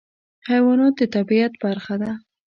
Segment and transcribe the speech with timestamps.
[0.49, 2.11] حیوانات د طبیعت برخه ده.